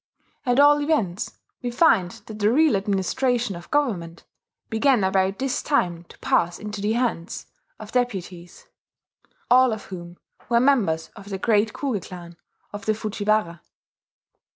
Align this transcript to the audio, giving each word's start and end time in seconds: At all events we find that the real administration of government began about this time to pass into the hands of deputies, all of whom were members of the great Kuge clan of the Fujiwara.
At 0.47 0.59
all 0.59 0.81
events 0.81 1.33
we 1.61 1.69
find 1.69 2.09
that 2.09 2.39
the 2.39 2.51
real 2.51 2.75
administration 2.75 3.55
of 3.55 3.69
government 3.69 4.23
began 4.67 5.03
about 5.03 5.37
this 5.37 5.61
time 5.61 6.05
to 6.05 6.17
pass 6.17 6.57
into 6.57 6.81
the 6.81 6.93
hands 6.93 7.45
of 7.77 7.91
deputies, 7.91 8.65
all 9.51 9.71
of 9.71 9.83
whom 9.85 10.17
were 10.49 10.59
members 10.59 11.11
of 11.15 11.29
the 11.29 11.37
great 11.37 11.73
Kuge 11.73 12.01
clan 12.05 12.35
of 12.73 12.87
the 12.87 12.95
Fujiwara. 12.95 13.61